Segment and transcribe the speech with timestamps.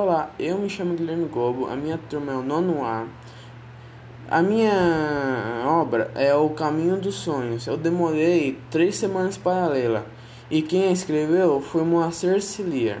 [0.00, 3.04] Olá, eu me chamo Guilherme Gobo, a minha turma é o nono A.
[4.30, 7.66] A minha obra é O Caminho dos Sonhos.
[7.66, 10.04] Eu demorei três semanas para lê-la
[10.48, 13.00] e quem a escreveu foi Moacir Cilier.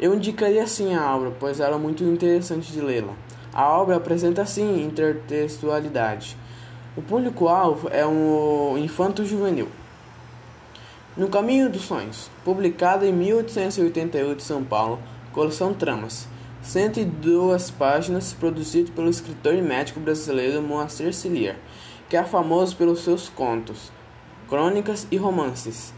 [0.00, 3.12] Eu indicaria sim a obra, pois ela é muito interessante de lê-la.
[3.52, 6.38] A obra apresenta sim intertextualidade.
[6.96, 9.68] O público-alvo é um infanto juvenil.
[11.18, 14.98] No Caminho dos Sonhos, publicado em 1888 em São Paulo,
[15.34, 16.28] coleção Tramas,
[16.62, 21.56] 102 páginas, produzido pelo escritor e médico brasileiro Moacir Cilier,
[22.08, 23.90] que é famoso pelos seus contos,
[24.48, 25.92] crônicas e romances.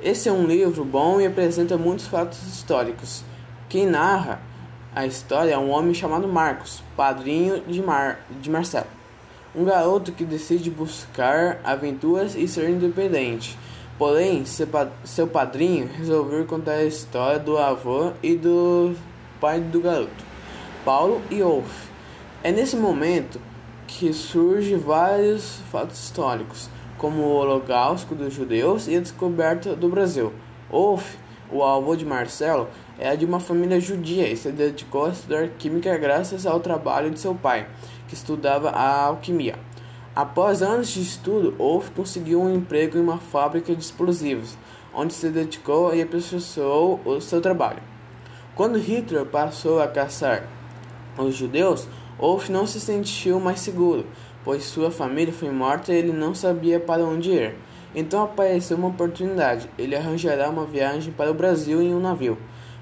[0.00, 3.24] Esse é um livro bom e apresenta muitos fatos históricos.
[3.68, 4.40] Quem narra
[4.94, 8.86] a história é um homem chamado Marcos, padrinho de, Mar de Marcelo.
[9.56, 13.58] Um garoto que decide buscar aventuras e ser independente.
[13.98, 14.44] Porém,
[15.04, 18.94] seu padrinho resolveu contar a história do avô e do
[19.40, 20.24] pai do garoto,
[20.84, 21.88] Paulo e Wolf.
[22.44, 23.40] É nesse momento
[23.88, 30.32] que surgem vários fatos históricos, como o Holocausto dos judeus e a descoberta do Brasil.
[30.70, 31.16] Wolf,
[31.50, 32.68] o avô de Marcelo,
[33.00, 37.18] é de uma família judia e se dedicou a estudar química graças ao trabalho de
[37.18, 37.66] seu pai,
[38.06, 39.56] que estudava a alquimia.
[40.18, 44.58] Após anos de estudo, Wolf conseguiu um emprego em uma fábrica de explosivos,
[44.92, 47.80] onde se dedicou e aperfeiçoou o seu trabalho.
[48.56, 50.48] Quando Hitler passou a caçar
[51.16, 51.86] os judeus,
[52.18, 54.06] Wolf não se sentiu mais seguro,
[54.44, 57.54] pois sua família foi morta e ele não sabia para onde ir.
[57.94, 59.70] Então apareceu uma oportunidade.
[59.78, 62.36] Ele arranjará uma viagem para o Brasil em um navio.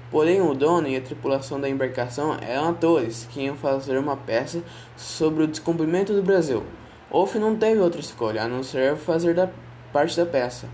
[0.09, 4.63] Porém, o dono e a tripulação da embarcação eram atores que iam fazer uma peça
[4.95, 6.63] sobre o descobrimento do Brasil.
[7.09, 9.49] Wolf não teve outra escolha a não ser fazer da
[9.93, 10.67] parte da peça.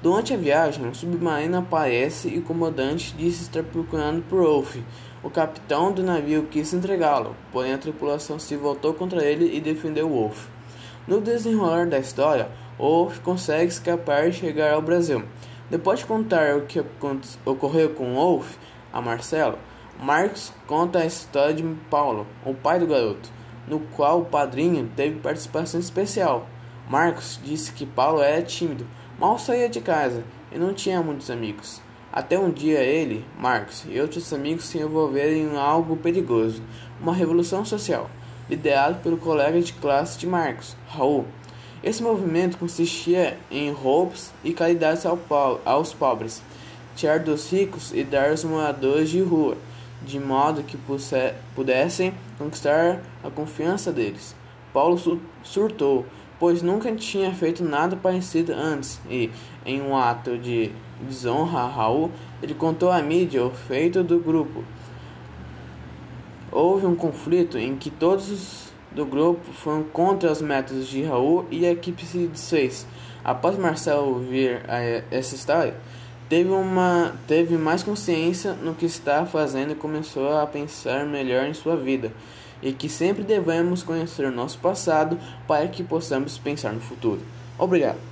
[0.00, 4.76] Durante a viagem, um submarino aparece e o comandante disse estar procurando por Wolf.
[5.24, 10.08] O capitão do navio quis entregá-lo, porém a tripulação se voltou contra ele e defendeu
[10.08, 10.46] Wolf.
[11.06, 15.24] No desenrolar da história, Wolf consegue escapar e chegar ao Brasil.
[15.68, 16.84] Depois de contar o que
[17.44, 18.54] ocorreu com Wolf
[18.92, 19.58] a Marcelo,
[20.00, 25.20] Marcos conta a história de Paulo, o pai do garoto no qual o padrinho teve
[25.20, 26.46] participação especial.
[26.88, 28.86] Marcos disse que Paulo era tímido,
[29.18, 31.80] mal saía de casa e não tinha muitos amigos.
[32.12, 36.62] Até um dia ele, Marcos e outros amigos se envolveram em algo perigoso,
[37.00, 38.10] uma revolução social,
[38.50, 41.24] liderado pelo colega de classe de Marcos, Raul.
[41.82, 45.04] Esse movimento consistia em roubos e caridades
[45.64, 46.42] aos pobres,
[46.94, 49.56] tirar dos ricos e dar aos moradores de rua
[50.04, 50.78] de modo que
[51.54, 54.34] pudessem conquistar a confiança deles.
[54.72, 56.06] Paulo surtou,
[56.38, 59.30] pois nunca tinha feito nada parecido antes, e,
[59.64, 62.10] em um ato de desonra a Raul,
[62.42, 64.64] ele contou à mídia o feito do grupo.
[66.50, 71.64] Houve um conflito em que todos do grupo foram contra os métodos de Raul e
[71.64, 72.86] a equipe se desfez.
[73.24, 74.62] Após Marcelo ouvir
[75.10, 75.74] essa história,
[76.32, 81.52] teve, uma, teve mais consciência no que está fazendo e começou a pensar melhor em
[81.52, 82.10] sua vida.
[82.62, 87.20] E que sempre devemos conhecer o nosso passado para que possamos pensar no futuro.
[87.58, 88.11] Obrigado.